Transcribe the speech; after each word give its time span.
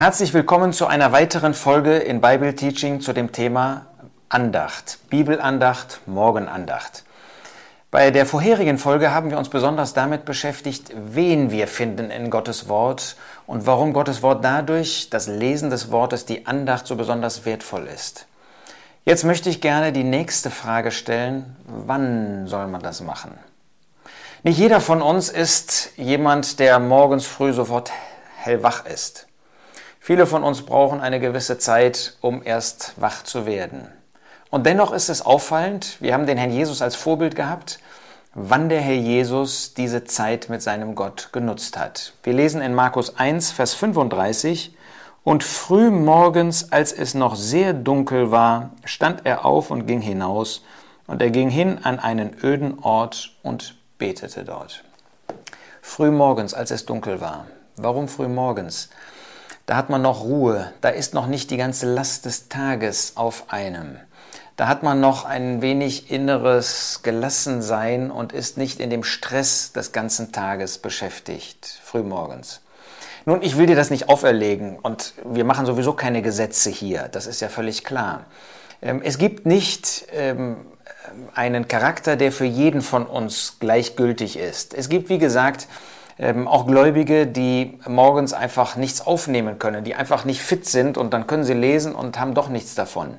Herzlich 0.00 0.32
willkommen 0.32 0.72
zu 0.72 0.86
einer 0.86 1.10
weiteren 1.10 1.54
Folge 1.54 1.96
in 1.96 2.20
Bible 2.20 2.54
Teaching 2.54 3.00
zu 3.00 3.12
dem 3.12 3.32
Thema 3.32 3.86
Andacht, 4.28 5.00
Bibelandacht, 5.10 6.02
Morgenandacht. 6.06 7.02
Bei 7.90 8.12
der 8.12 8.24
vorherigen 8.24 8.78
Folge 8.78 9.10
haben 9.10 9.32
wir 9.32 9.38
uns 9.38 9.48
besonders 9.48 9.94
damit 9.94 10.24
beschäftigt, 10.24 10.92
wen 10.94 11.50
wir 11.50 11.66
finden 11.66 12.12
in 12.12 12.30
Gottes 12.30 12.68
Wort 12.68 13.16
und 13.48 13.66
warum 13.66 13.92
Gottes 13.92 14.22
Wort 14.22 14.44
dadurch, 14.44 15.10
das 15.10 15.26
Lesen 15.26 15.68
des 15.68 15.90
Wortes, 15.90 16.24
die 16.24 16.46
Andacht 16.46 16.86
so 16.86 16.94
besonders 16.94 17.44
wertvoll 17.44 17.88
ist. 17.92 18.28
Jetzt 19.04 19.24
möchte 19.24 19.50
ich 19.50 19.60
gerne 19.60 19.90
die 19.92 20.04
nächste 20.04 20.50
Frage 20.50 20.92
stellen, 20.92 21.56
wann 21.66 22.46
soll 22.46 22.68
man 22.68 22.82
das 22.82 23.00
machen? 23.00 23.36
Nicht 24.44 24.58
jeder 24.58 24.80
von 24.80 25.02
uns 25.02 25.28
ist 25.28 25.90
jemand, 25.96 26.60
der 26.60 26.78
morgens 26.78 27.26
früh 27.26 27.52
sofort 27.52 27.90
hellwach 28.36 28.86
ist. 28.86 29.27
Viele 30.08 30.26
von 30.26 30.42
uns 30.42 30.62
brauchen 30.62 31.02
eine 31.02 31.20
gewisse 31.20 31.58
Zeit, 31.58 32.16
um 32.22 32.40
erst 32.42 32.94
wach 32.96 33.24
zu 33.24 33.44
werden. 33.44 33.88
Und 34.48 34.64
dennoch 34.64 34.90
ist 34.92 35.10
es 35.10 35.20
auffallend, 35.20 35.98
wir 36.00 36.14
haben 36.14 36.24
den 36.24 36.38
Herrn 36.38 36.50
Jesus 36.50 36.80
als 36.80 36.96
Vorbild 36.96 37.36
gehabt, 37.36 37.78
wann 38.32 38.70
der 38.70 38.80
Herr 38.80 38.94
Jesus 38.94 39.74
diese 39.74 40.04
Zeit 40.04 40.48
mit 40.48 40.62
seinem 40.62 40.94
Gott 40.94 41.28
genutzt 41.32 41.76
hat. 41.76 42.14
Wir 42.22 42.32
lesen 42.32 42.62
in 42.62 42.74
Markus 42.74 43.18
1, 43.18 43.50
Vers 43.52 43.74
35, 43.74 44.74
und 45.24 45.44
früh 45.44 45.90
morgens, 45.90 46.72
als 46.72 46.94
es 46.94 47.12
noch 47.12 47.36
sehr 47.36 47.74
dunkel 47.74 48.30
war, 48.30 48.70
stand 48.84 49.26
er 49.26 49.44
auf 49.44 49.70
und 49.70 49.84
ging 49.84 50.00
hinaus, 50.00 50.64
und 51.06 51.20
er 51.20 51.28
ging 51.28 51.50
hin 51.50 51.80
an 51.82 51.98
einen 51.98 52.34
öden 52.42 52.78
Ort 52.78 53.36
und 53.42 53.76
betete 53.98 54.44
dort. 54.44 54.84
Früh 55.82 56.10
morgens, 56.10 56.54
als 56.54 56.70
es 56.70 56.86
dunkel 56.86 57.20
war. 57.20 57.44
Warum 57.76 58.08
früh 58.08 58.26
morgens? 58.26 58.88
Da 59.68 59.76
hat 59.76 59.90
man 59.90 60.00
noch 60.00 60.24
Ruhe, 60.24 60.72
da 60.80 60.88
ist 60.88 61.12
noch 61.12 61.26
nicht 61.26 61.50
die 61.50 61.58
ganze 61.58 61.84
Last 61.84 62.24
des 62.24 62.48
Tages 62.48 63.12
auf 63.16 63.52
einem. 63.52 63.98
Da 64.56 64.66
hat 64.66 64.82
man 64.82 64.98
noch 64.98 65.26
ein 65.26 65.60
wenig 65.60 66.10
inneres 66.10 67.00
Gelassensein 67.02 68.10
und 68.10 68.32
ist 68.32 68.56
nicht 68.56 68.80
in 68.80 68.88
dem 68.88 69.04
Stress 69.04 69.72
des 69.72 69.92
ganzen 69.92 70.32
Tages 70.32 70.78
beschäftigt, 70.78 71.80
frühmorgens. 71.84 72.62
Nun, 73.26 73.42
ich 73.42 73.58
will 73.58 73.66
dir 73.66 73.76
das 73.76 73.90
nicht 73.90 74.08
auferlegen 74.08 74.78
und 74.78 75.12
wir 75.22 75.44
machen 75.44 75.66
sowieso 75.66 75.92
keine 75.92 76.22
Gesetze 76.22 76.70
hier, 76.70 77.08
das 77.08 77.26
ist 77.26 77.42
ja 77.42 77.50
völlig 77.50 77.84
klar. 77.84 78.24
Ähm, 78.80 79.02
es 79.04 79.18
gibt 79.18 79.44
nicht 79.44 80.06
ähm, 80.14 80.56
einen 81.34 81.68
Charakter, 81.68 82.16
der 82.16 82.32
für 82.32 82.46
jeden 82.46 82.80
von 82.80 83.04
uns 83.04 83.58
gleichgültig 83.60 84.38
ist. 84.38 84.72
Es 84.72 84.88
gibt, 84.88 85.10
wie 85.10 85.18
gesagt, 85.18 85.68
ähm, 86.18 86.48
auch 86.48 86.66
Gläubige, 86.66 87.26
die 87.26 87.78
morgens 87.86 88.32
einfach 88.32 88.76
nichts 88.76 89.06
aufnehmen 89.06 89.58
können, 89.58 89.84
die 89.84 89.94
einfach 89.94 90.24
nicht 90.24 90.42
fit 90.42 90.66
sind 90.66 90.98
und 90.98 91.12
dann 91.12 91.26
können 91.26 91.44
sie 91.44 91.54
lesen 91.54 91.94
und 91.94 92.18
haben 92.18 92.34
doch 92.34 92.48
nichts 92.48 92.74
davon. 92.74 93.18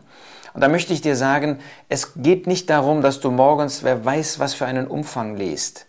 Und 0.53 0.61
da 0.61 0.67
möchte 0.67 0.93
ich 0.93 1.01
dir 1.01 1.15
sagen, 1.15 1.59
es 1.87 2.13
geht 2.15 2.47
nicht 2.47 2.69
darum, 2.69 3.01
dass 3.01 3.19
du 3.19 3.31
morgens, 3.31 3.83
wer 3.83 4.03
weiß, 4.03 4.39
was 4.39 4.53
für 4.53 4.65
einen 4.65 4.87
Umfang 4.87 5.35
liest. 5.35 5.85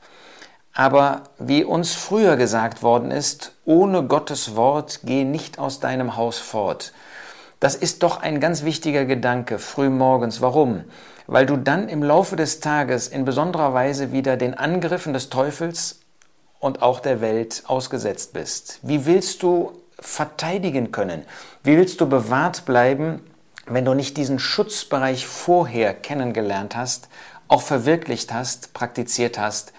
Aber 0.72 1.24
wie 1.38 1.64
uns 1.64 1.94
früher 1.94 2.36
gesagt 2.36 2.82
worden 2.82 3.10
ist, 3.10 3.56
ohne 3.64 4.04
Gottes 4.04 4.54
Wort 4.54 5.00
geh 5.02 5.24
nicht 5.24 5.58
aus 5.58 5.80
deinem 5.80 6.16
Haus 6.16 6.38
fort. 6.38 6.92
Das 7.58 7.74
ist 7.74 8.02
doch 8.02 8.22
ein 8.22 8.40
ganz 8.40 8.64
wichtiger 8.64 9.04
Gedanke, 9.04 9.58
früh 9.58 9.90
morgens. 9.90 10.40
Warum? 10.40 10.84
Weil 11.26 11.46
du 11.46 11.56
dann 11.56 11.88
im 11.88 12.02
Laufe 12.02 12.36
des 12.36 12.60
Tages 12.60 13.08
in 13.08 13.24
besonderer 13.24 13.74
Weise 13.74 14.12
wieder 14.12 14.36
den 14.36 14.54
Angriffen 14.54 15.12
des 15.12 15.28
Teufels 15.28 15.99
und 16.60 16.82
auch 16.82 17.00
der 17.00 17.20
Welt 17.20 17.64
ausgesetzt 17.66 18.32
bist? 18.32 18.78
Wie 18.82 19.06
willst 19.06 19.42
du 19.42 19.72
verteidigen 19.98 20.92
können? 20.92 21.24
Wie 21.64 21.76
willst 21.76 22.00
du 22.00 22.08
bewahrt 22.08 22.64
bleiben, 22.64 23.20
wenn 23.66 23.84
du 23.84 23.94
nicht 23.94 24.16
diesen 24.16 24.38
Schutzbereich 24.38 25.26
vorher 25.26 25.94
kennengelernt 25.94 26.76
hast, 26.76 27.08
auch 27.48 27.62
verwirklicht 27.62 28.32
hast, 28.32 28.72
praktiziert 28.74 29.38
hast, 29.38 29.72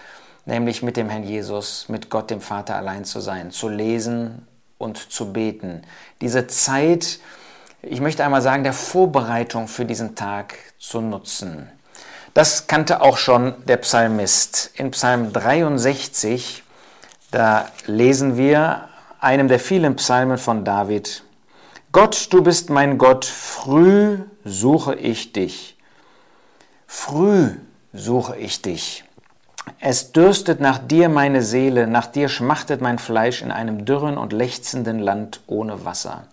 nämlich 0.44 0.82
mit 0.82 0.96
dem 0.96 1.08
Herrn 1.08 1.24
Jesus, 1.24 1.88
mit 1.88 2.10
Gott 2.10 2.30
dem 2.30 2.40
Vater 2.40 2.76
allein 2.76 3.04
zu 3.04 3.20
sein, 3.20 3.50
zu 3.50 3.68
lesen 3.68 4.46
und 4.78 5.12
zu 5.12 5.32
beten. 5.32 5.82
Diese 6.20 6.46
Zeit, 6.46 7.20
ich 7.82 8.00
möchte 8.00 8.24
einmal 8.24 8.42
sagen, 8.42 8.64
der 8.64 8.72
Vorbereitung 8.72 9.68
für 9.68 9.84
diesen 9.84 10.14
Tag 10.14 10.54
zu 10.78 11.00
nutzen. 11.00 11.68
Das 12.34 12.66
kannte 12.66 13.02
auch 13.02 13.18
schon 13.18 13.54
der 13.66 13.76
Psalmist. 13.78 14.70
In 14.74 14.90
Psalm 14.90 15.32
63 15.32 16.61
da 17.32 17.66
lesen 17.86 18.36
wir 18.36 18.88
einem 19.18 19.48
der 19.48 19.58
vielen 19.58 19.96
Psalmen 19.96 20.38
von 20.38 20.64
David, 20.64 21.24
Gott, 21.90 22.28
du 22.30 22.42
bist 22.42 22.70
mein 22.70 22.96
Gott, 22.96 23.24
früh 23.24 24.18
suche 24.44 24.94
ich 24.94 25.32
dich. 25.32 25.76
Früh 26.86 27.50
suche 27.92 28.36
ich 28.36 28.62
dich. 28.62 29.04
Es 29.78 30.12
dürstet 30.12 30.60
nach 30.60 30.78
dir 30.78 31.08
meine 31.08 31.42
Seele, 31.42 31.86
nach 31.86 32.06
dir 32.06 32.28
schmachtet 32.28 32.80
mein 32.80 32.98
Fleisch 32.98 33.42
in 33.42 33.50
einem 33.50 33.84
dürren 33.84 34.16
und 34.16 34.32
lechzenden 34.32 34.98
Land 34.98 35.40
ohne 35.46 35.84
Wasser. 35.84 36.24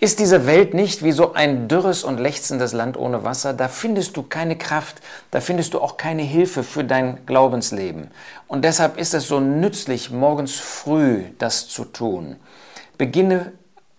Ist 0.00 0.20
diese 0.20 0.46
Welt 0.46 0.74
nicht 0.74 1.02
wie 1.02 1.10
so 1.10 1.32
ein 1.32 1.66
dürres 1.66 2.04
und 2.04 2.20
lechzendes 2.20 2.72
Land 2.72 2.96
ohne 2.96 3.24
Wasser? 3.24 3.52
Da 3.52 3.66
findest 3.66 4.16
du 4.16 4.22
keine 4.22 4.56
Kraft, 4.56 4.98
da 5.32 5.40
findest 5.40 5.74
du 5.74 5.80
auch 5.80 5.96
keine 5.96 6.22
Hilfe 6.22 6.62
für 6.62 6.84
dein 6.84 7.26
Glaubensleben. 7.26 8.12
Und 8.46 8.64
deshalb 8.64 8.96
ist 8.96 9.12
es 9.12 9.26
so 9.26 9.40
nützlich, 9.40 10.12
morgens 10.12 10.54
früh 10.54 11.24
das 11.38 11.66
zu 11.66 11.84
tun. 11.84 12.36
Beginne 12.96 13.52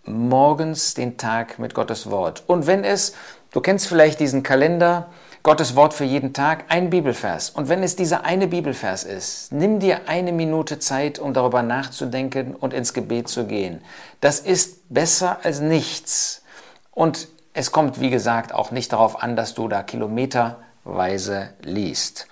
morgens 0.06 0.94
den 0.94 1.18
Tag 1.18 1.60
mit 1.60 1.74
Gottes 1.74 2.10
Wort. 2.10 2.44
Und 2.48 2.66
wenn 2.66 2.86
es, 2.86 3.14
du 3.52 3.60
kennst 3.60 3.88
vielleicht 3.88 4.22
diesen 4.22 4.42
Kalender, 4.42 5.08
Gottes 5.50 5.76
Wort 5.76 5.96
für 5.96 6.04
jeden 6.04 6.34
Tag, 6.34 6.66
ein 6.68 6.92
Bibelvers. 6.92 7.50
Und 7.50 7.70
wenn 7.70 7.82
es 7.82 7.96
dieser 7.96 8.24
eine 8.24 8.48
Bibelvers 8.48 9.04
ist, 9.04 9.52
nimm 9.52 9.80
dir 9.80 10.02
eine 10.08 10.32
Minute 10.32 10.78
Zeit, 10.78 11.18
um 11.18 11.34
darüber 11.34 11.64
nachzudenken 11.64 12.54
und 12.54 12.72
ins 12.72 12.94
Gebet 12.94 13.30
zu 13.30 13.48
gehen. 13.48 13.82
Das 14.22 14.40
ist 14.40 14.94
besser 14.94 15.40
als 15.42 15.60
nichts. 15.60 16.44
Und 16.92 17.30
es 17.54 17.72
kommt, 17.72 18.00
wie 18.00 18.12
gesagt, 18.12 18.54
auch 18.54 18.70
nicht 18.70 18.94
darauf 18.94 19.24
an, 19.24 19.36
dass 19.36 19.56
du 19.56 19.68
da 19.68 19.82
kilometerweise 19.82 21.50
liest. 21.64 22.28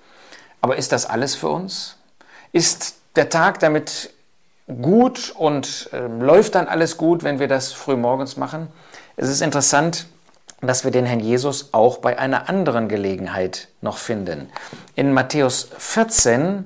Aber 0.61 0.75
ist 0.75 0.91
das 0.91 1.07
alles 1.07 1.33
für 1.33 1.49
uns? 1.49 1.97
Ist 2.51 2.97
der 3.15 3.29
Tag 3.29 3.59
damit 3.61 4.11
gut 4.67 5.33
und 5.35 5.89
äh, 5.91 6.05
läuft 6.05 6.53
dann 6.53 6.67
alles 6.67 6.97
gut, 6.97 7.23
wenn 7.23 7.39
wir 7.39 7.47
das 7.47 7.73
früh 7.73 7.95
morgens 7.95 8.37
machen? 8.37 8.67
Es 9.15 9.27
ist 9.27 9.41
interessant, 9.41 10.05
dass 10.61 10.83
wir 10.83 10.91
den 10.91 11.05
Herrn 11.05 11.19
Jesus 11.19 11.73
auch 11.73 11.99
bei 11.99 12.17
einer 12.17 12.49
anderen 12.49 12.87
Gelegenheit 12.87 13.67
noch 13.81 13.97
finden. 13.97 14.49
In 14.95 15.13
Matthäus 15.13 15.69
14, 15.77 16.65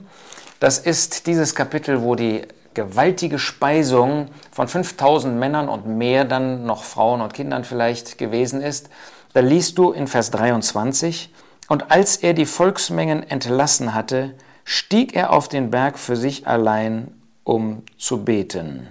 das 0.60 0.78
ist 0.78 1.28
dieses 1.28 1.56
Kapitel, 1.56 2.02
wo 2.02 2.16
die 2.16 2.44
gewaltige 2.74 3.38
Speisung 3.38 4.30
von 4.52 4.68
5000 4.68 5.38
Männern 5.38 5.68
und 5.68 5.88
mehr 5.88 6.24
dann 6.24 6.66
noch 6.66 6.84
Frauen 6.84 7.22
und 7.22 7.34
Kindern 7.34 7.66
vielleicht 7.66 8.18
gewesen 8.18 8.62
ist, 8.62 8.90
da 9.34 9.42
liest 9.42 9.78
du 9.78 9.92
in 9.92 10.08
Vers 10.08 10.32
23, 10.32 11.34
und 11.68 11.90
als 11.90 12.18
er 12.18 12.34
die 12.34 12.46
Volksmengen 12.46 13.24
entlassen 13.24 13.94
hatte, 13.94 14.34
stieg 14.66 15.16
er 15.16 15.32
auf 15.32 15.48
den 15.48 15.72
Berg 15.72 15.98
für 15.98 16.18
sich 16.18 16.46
allein, 16.46 17.14
um 17.46 17.84
zu 17.98 18.26
beten. 18.26 18.88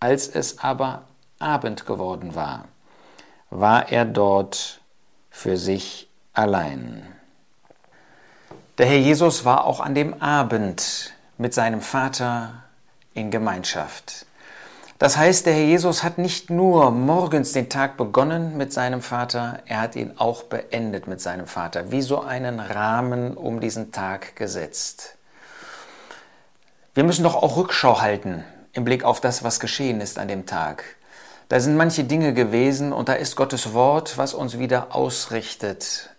Als 0.00 0.28
es 0.28 0.58
aber 0.58 1.02
Abend 1.38 1.84
geworden 1.84 2.34
war, 2.34 2.64
war 3.54 3.92
er 3.92 4.04
dort 4.04 4.80
für 5.30 5.56
sich 5.56 6.08
allein. 6.32 7.06
Der 8.78 8.86
Herr 8.86 8.98
Jesus 8.98 9.44
war 9.44 9.64
auch 9.64 9.78
an 9.78 9.94
dem 9.94 10.20
Abend 10.20 11.14
mit 11.38 11.54
seinem 11.54 11.80
Vater 11.80 12.64
in 13.14 13.30
Gemeinschaft. 13.30 14.26
Das 14.98 15.16
heißt, 15.16 15.46
der 15.46 15.54
Herr 15.54 15.64
Jesus 15.64 16.02
hat 16.02 16.18
nicht 16.18 16.50
nur 16.50 16.90
morgens 16.90 17.52
den 17.52 17.68
Tag 17.68 17.96
begonnen 17.96 18.56
mit 18.56 18.72
seinem 18.72 19.02
Vater, 19.02 19.60
er 19.66 19.80
hat 19.80 19.94
ihn 19.94 20.14
auch 20.16 20.44
beendet 20.44 21.06
mit 21.06 21.20
seinem 21.20 21.46
Vater, 21.46 21.92
wie 21.92 22.02
so 22.02 22.22
einen 22.22 22.58
Rahmen 22.58 23.36
um 23.36 23.60
diesen 23.60 23.92
Tag 23.92 24.34
gesetzt. 24.34 25.16
Wir 26.94 27.04
müssen 27.04 27.22
doch 27.22 27.36
auch 27.36 27.56
Rückschau 27.56 28.00
halten 28.00 28.44
im 28.72 28.84
Blick 28.84 29.04
auf 29.04 29.20
das, 29.20 29.44
was 29.44 29.60
geschehen 29.60 30.00
ist 30.00 30.18
an 30.18 30.26
dem 30.26 30.46
Tag. 30.46 30.93
Da 31.48 31.60
sind 31.60 31.76
manche 31.76 32.04
Dinge 32.04 32.32
gewesen 32.32 32.92
und 32.92 33.08
da 33.08 33.14
ist 33.14 33.36
Gottes 33.36 33.74
Wort, 33.74 34.16
was 34.16 34.32
uns 34.32 34.58
wieder 34.58 34.94
ausrichtet 34.94 36.10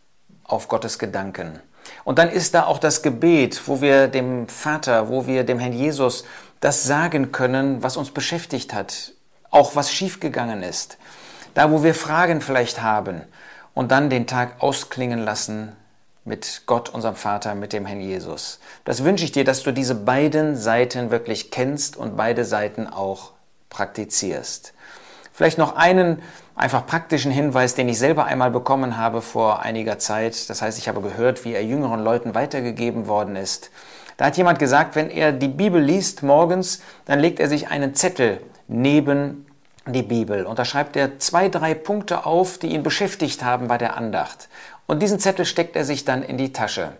auf 0.43 0.67
Gottes 0.67 0.99
Gedanken. 0.99 1.59
Und 2.03 2.19
dann 2.19 2.29
ist 2.29 2.53
da 2.53 2.65
auch 2.65 2.77
das 2.77 3.01
Gebet, 3.01 3.67
wo 3.67 3.81
wir 3.81 4.07
dem 4.07 4.47
Vater, 4.47 5.09
wo 5.09 5.25
wir 5.25 5.43
dem 5.43 5.59
Herrn 5.59 5.73
Jesus 5.73 6.25
das 6.59 6.83
sagen 6.83 7.31
können, 7.31 7.81
was 7.81 7.97
uns 7.97 8.11
beschäftigt 8.11 8.73
hat, 8.73 9.13
auch 9.49 9.75
was 9.75 9.91
schiefgegangen 9.91 10.63
ist. 10.63 10.97
Da, 11.53 11.71
wo 11.71 11.83
wir 11.83 11.95
Fragen 11.95 12.41
vielleicht 12.41 12.81
haben 12.81 13.21
und 13.73 13.91
dann 13.91 14.09
den 14.09 14.27
Tag 14.27 14.61
ausklingen 14.61 15.23
lassen 15.23 15.75
mit 16.23 16.63
Gott, 16.65 16.89
unserem 16.89 17.15
Vater, 17.15 17.55
mit 17.55 17.71
dem 17.71 17.85
Herrn 17.85 18.01
Jesus. 18.01 18.59
Das 18.83 19.03
wünsche 19.03 19.25
ich 19.25 19.31
dir, 19.31 19.43
dass 19.43 19.63
du 19.63 19.71
diese 19.71 19.95
beiden 19.95 20.55
Seiten 20.55 21.11
wirklich 21.11 21.51
kennst 21.51 21.97
und 21.97 22.17
beide 22.17 22.45
Seiten 22.45 22.87
auch 22.87 23.31
praktizierst. 23.69 24.73
Vielleicht 25.35 25.57
noch 25.57 25.75
einen 25.75 26.21
einfach 26.55 26.87
praktischen 26.87 27.29
Hinweis, 27.29 27.75
den 27.75 27.89
ich 27.89 27.99
selber 27.99 28.23
einmal 28.23 28.51
bekommen 28.51 28.95
habe 28.95 29.21
vor 29.21 29.63
einiger 29.63 29.99
Zeit. 29.99 30.49
Das 30.49 30.61
heißt, 30.61 30.77
ich 30.77 30.87
habe 30.87 31.01
gehört, 31.01 31.43
wie 31.43 31.53
er 31.53 31.61
jüngeren 31.61 32.01
Leuten 32.01 32.35
weitergegeben 32.35 33.07
worden 33.07 33.35
ist. 33.35 33.69
Da 34.15 34.27
hat 34.27 34.37
jemand 34.37 34.59
gesagt, 34.59 34.95
wenn 34.95 35.09
er 35.09 35.33
die 35.33 35.49
Bibel 35.49 35.81
liest 35.81 36.23
morgens, 36.23 36.81
dann 37.03 37.19
legt 37.19 37.41
er 37.41 37.49
sich 37.49 37.67
einen 37.67 37.95
Zettel 37.95 38.39
neben 38.69 39.45
die 39.85 40.03
Bibel 40.03 40.45
und 40.45 40.57
da 40.57 40.63
schreibt 40.63 40.95
er 40.95 41.19
zwei, 41.19 41.49
drei 41.49 41.73
Punkte 41.73 42.25
auf, 42.25 42.57
die 42.57 42.67
ihn 42.67 42.81
beschäftigt 42.81 43.43
haben 43.43 43.67
bei 43.67 43.77
der 43.77 43.97
Andacht. 43.97 44.47
Und 44.87 45.01
diesen 45.03 45.19
Zettel 45.19 45.43
steckt 45.43 45.75
er 45.75 45.83
sich 45.83 46.05
dann 46.05 46.23
in 46.23 46.37
die 46.37 46.53
Tasche. 46.53 46.93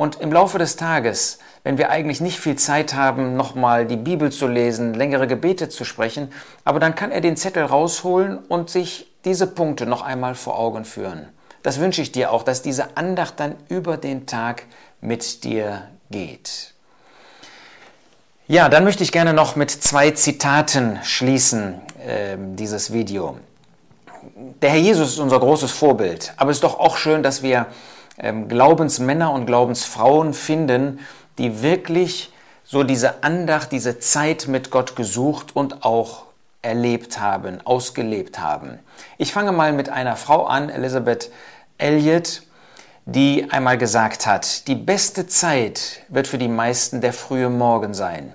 Und 0.00 0.18
im 0.22 0.32
Laufe 0.32 0.56
des 0.56 0.76
Tages, 0.76 1.40
wenn 1.62 1.76
wir 1.76 1.90
eigentlich 1.90 2.22
nicht 2.22 2.40
viel 2.40 2.56
Zeit 2.56 2.94
haben, 2.94 3.36
nochmal 3.36 3.84
die 3.84 3.98
Bibel 3.98 4.32
zu 4.32 4.46
lesen, 4.46 4.94
längere 4.94 5.26
Gebete 5.26 5.68
zu 5.68 5.84
sprechen, 5.84 6.32
aber 6.64 6.80
dann 6.80 6.94
kann 6.94 7.12
er 7.12 7.20
den 7.20 7.36
Zettel 7.36 7.64
rausholen 7.64 8.38
und 8.38 8.70
sich 8.70 9.12
diese 9.26 9.46
Punkte 9.46 9.84
noch 9.84 10.00
einmal 10.00 10.34
vor 10.34 10.58
Augen 10.58 10.86
führen. 10.86 11.28
Das 11.62 11.80
wünsche 11.80 12.00
ich 12.00 12.12
dir 12.12 12.32
auch, 12.32 12.44
dass 12.44 12.62
diese 12.62 12.96
Andacht 12.96 13.34
dann 13.36 13.56
über 13.68 13.98
den 13.98 14.24
Tag 14.24 14.62
mit 15.02 15.44
dir 15.44 15.88
geht. 16.10 16.72
Ja, 18.48 18.70
dann 18.70 18.84
möchte 18.84 19.04
ich 19.04 19.12
gerne 19.12 19.34
noch 19.34 19.54
mit 19.54 19.70
zwei 19.70 20.12
Zitaten 20.12 20.98
schließen, 21.02 21.74
äh, 22.06 22.38
dieses 22.54 22.94
Video. 22.94 23.38
Der 24.62 24.70
Herr 24.70 24.78
Jesus 24.78 25.10
ist 25.10 25.18
unser 25.18 25.40
großes 25.40 25.70
Vorbild, 25.70 26.32
aber 26.38 26.52
es 26.52 26.56
ist 26.56 26.64
doch 26.64 26.80
auch 26.80 26.96
schön, 26.96 27.22
dass 27.22 27.42
wir 27.42 27.66
Glaubensmänner 28.48 29.32
und 29.32 29.46
Glaubensfrauen 29.46 30.34
finden, 30.34 31.00
die 31.38 31.62
wirklich 31.62 32.32
so 32.64 32.84
diese 32.84 33.24
Andacht, 33.24 33.72
diese 33.72 33.98
Zeit 33.98 34.46
mit 34.46 34.70
Gott 34.70 34.94
gesucht 34.94 35.56
und 35.56 35.84
auch 35.84 36.26
erlebt 36.62 37.18
haben, 37.18 37.60
ausgelebt 37.64 38.38
haben. 38.38 38.78
Ich 39.18 39.32
fange 39.32 39.52
mal 39.52 39.72
mit 39.72 39.88
einer 39.88 40.16
Frau 40.16 40.46
an, 40.46 40.68
Elizabeth 40.68 41.30
Elliot, 41.78 42.42
die 43.06 43.50
einmal 43.50 43.78
gesagt 43.78 44.26
hat, 44.26 44.68
die 44.68 44.74
beste 44.74 45.26
Zeit 45.26 46.02
wird 46.08 46.28
für 46.28 46.38
die 46.38 46.48
meisten 46.48 47.00
der 47.00 47.12
frühe 47.12 47.48
Morgen 47.48 47.94
sein. 47.94 48.34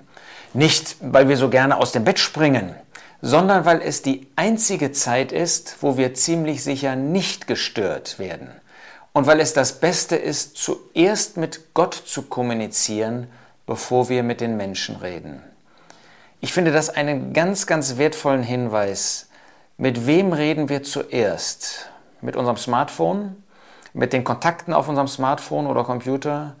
Nicht, 0.52 0.96
weil 1.00 1.28
wir 1.28 1.36
so 1.36 1.48
gerne 1.48 1.76
aus 1.76 1.92
dem 1.92 2.04
Bett 2.04 2.18
springen, 2.18 2.74
sondern 3.22 3.64
weil 3.64 3.80
es 3.80 4.02
die 4.02 4.26
einzige 4.36 4.92
Zeit 4.92 5.32
ist, 5.32 5.76
wo 5.80 5.96
wir 5.96 6.14
ziemlich 6.14 6.64
sicher 6.64 6.96
nicht 6.96 7.46
gestört 7.46 8.18
werden. 8.18 8.50
Und 9.16 9.26
weil 9.26 9.40
es 9.40 9.54
das 9.54 9.80
Beste 9.80 10.14
ist, 10.14 10.58
zuerst 10.58 11.38
mit 11.38 11.72
Gott 11.72 11.94
zu 11.94 12.20
kommunizieren, 12.20 13.28
bevor 13.64 14.10
wir 14.10 14.22
mit 14.22 14.42
den 14.42 14.58
Menschen 14.58 14.96
reden. 14.96 15.42
Ich 16.42 16.52
finde 16.52 16.70
das 16.70 16.90
einen 16.90 17.32
ganz, 17.32 17.66
ganz 17.66 17.96
wertvollen 17.96 18.42
Hinweis. 18.42 19.30
Mit 19.78 20.06
wem 20.06 20.34
reden 20.34 20.68
wir 20.68 20.82
zuerst? 20.82 21.88
Mit 22.20 22.36
unserem 22.36 22.58
Smartphone? 22.58 23.42
Mit 23.94 24.12
den 24.12 24.22
Kontakten 24.22 24.74
auf 24.74 24.86
unserem 24.86 25.08
Smartphone 25.08 25.66
oder 25.66 25.84
Computer? 25.84 26.54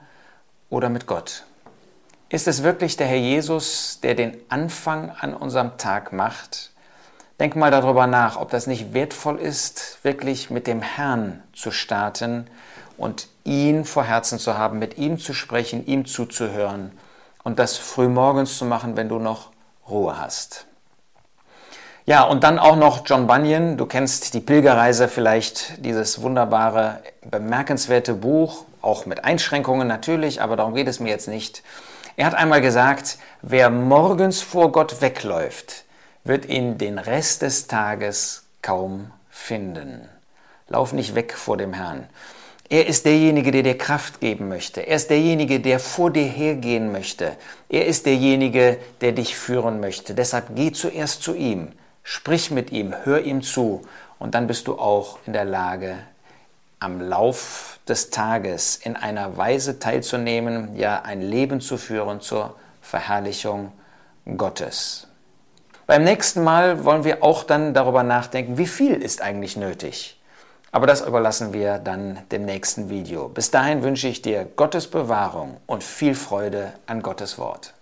Oder 0.70 0.88
mit 0.88 1.06
Gott? 1.06 1.44
Ist 2.30 2.48
es 2.48 2.62
wirklich 2.62 2.96
der 2.96 3.06
Herr 3.06 3.18
Jesus, 3.18 4.00
der 4.02 4.14
den 4.14 4.34
Anfang 4.48 5.10
an 5.10 5.34
unserem 5.34 5.76
Tag 5.76 6.14
macht? 6.14 6.72
Denk 7.38 7.54
mal 7.54 7.70
darüber 7.70 8.06
nach, 8.06 8.40
ob 8.40 8.50
das 8.50 8.66
nicht 8.66 8.94
wertvoll 8.94 9.38
ist, 9.38 9.98
wirklich 10.02 10.48
mit 10.48 10.66
dem 10.66 10.80
Herrn 10.80 11.42
zu 11.52 11.70
starten 11.70 12.46
und 12.96 13.28
ihn 13.44 13.84
vor 13.84 14.04
Herzen 14.04 14.38
zu 14.38 14.56
haben, 14.56 14.78
mit 14.78 14.96
ihm 14.96 15.18
zu 15.18 15.34
sprechen, 15.34 15.84
ihm 15.86 16.06
zuzuhören 16.06 16.92
und 17.44 17.58
das 17.58 17.76
frühmorgens 17.76 18.56
zu 18.56 18.64
machen, 18.64 18.96
wenn 18.96 19.08
du 19.10 19.18
noch 19.18 19.50
Ruhe 19.88 20.18
hast. 20.18 20.66
Ja, 22.06 22.22
und 22.22 22.44
dann 22.44 22.58
auch 22.58 22.76
noch 22.76 23.02
John 23.04 23.26
Bunyan. 23.26 23.76
Du 23.76 23.84
kennst 23.84 24.32
die 24.32 24.40
Pilgerreise 24.40 25.08
vielleicht, 25.08 25.84
dieses 25.84 26.22
wunderbare, 26.22 27.00
bemerkenswerte 27.28 28.14
Buch, 28.14 28.64
auch 28.80 29.06
mit 29.06 29.24
Einschränkungen 29.24 29.88
natürlich, 29.88 30.40
aber 30.40 30.56
darum 30.56 30.74
geht 30.74 30.86
es 30.86 31.00
mir 31.00 31.10
jetzt 31.10 31.28
nicht. 31.28 31.62
Er 32.16 32.26
hat 32.26 32.34
einmal 32.34 32.60
gesagt, 32.60 33.18
wer 33.42 33.70
morgens 33.70 34.40
vor 34.40 34.72
Gott 34.72 35.02
wegläuft, 35.02 35.84
wird 36.26 36.46
ihn 36.46 36.78
den 36.78 36.98
Rest 36.98 37.42
des 37.42 37.66
Tages 37.66 38.44
kaum 38.62 39.10
finden. 39.30 40.08
Lauf 40.68 40.92
nicht 40.92 41.14
weg 41.14 41.34
vor 41.34 41.56
dem 41.56 41.72
Herrn. 41.72 42.08
Er 42.68 42.88
ist 42.88 43.06
derjenige, 43.06 43.52
der 43.52 43.62
dir 43.62 43.78
Kraft 43.78 44.20
geben 44.20 44.48
möchte. 44.48 44.80
Er 44.80 44.96
ist 44.96 45.10
derjenige, 45.10 45.60
der 45.60 45.78
vor 45.78 46.10
dir 46.10 46.24
hergehen 46.24 46.90
möchte. 46.90 47.36
Er 47.68 47.86
ist 47.86 48.06
derjenige, 48.06 48.78
der 49.00 49.12
dich 49.12 49.36
führen 49.36 49.78
möchte. 49.78 50.14
Deshalb 50.14 50.56
geh 50.56 50.72
zuerst 50.72 51.22
zu 51.22 51.34
ihm, 51.34 51.68
sprich 52.02 52.50
mit 52.50 52.72
ihm, 52.72 52.92
hör 53.04 53.22
ihm 53.22 53.42
zu 53.42 53.82
und 54.18 54.34
dann 54.34 54.48
bist 54.48 54.66
du 54.66 54.78
auch 54.78 55.18
in 55.26 55.32
der 55.32 55.44
Lage, 55.44 55.96
am 56.80 57.00
Lauf 57.00 57.78
des 57.88 58.10
Tages 58.10 58.76
in 58.76 58.96
einer 58.96 59.36
Weise 59.36 59.78
teilzunehmen, 59.78 60.76
ja 60.76 61.02
ein 61.02 61.22
Leben 61.22 61.60
zu 61.60 61.78
führen 61.78 62.20
zur 62.20 62.56
Verherrlichung 62.82 63.72
Gottes. 64.36 65.05
Beim 65.86 66.02
nächsten 66.02 66.42
Mal 66.42 66.84
wollen 66.84 67.04
wir 67.04 67.22
auch 67.22 67.44
dann 67.44 67.72
darüber 67.72 68.02
nachdenken, 68.02 68.58
wie 68.58 68.66
viel 68.66 68.94
ist 68.94 69.22
eigentlich 69.22 69.56
nötig. 69.56 70.20
Aber 70.72 70.84
das 70.88 71.00
überlassen 71.00 71.52
wir 71.52 71.78
dann 71.78 72.18
dem 72.32 72.44
nächsten 72.44 72.90
Video. 72.90 73.28
Bis 73.28 73.52
dahin 73.52 73.84
wünsche 73.84 74.08
ich 74.08 74.20
dir 74.20 74.44
Gottes 74.56 74.88
Bewahrung 74.88 75.58
und 75.66 75.84
viel 75.84 76.16
Freude 76.16 76.72
an 76.88 77.02
Gottes 77.02 77.38
Wort. 77.38 77.72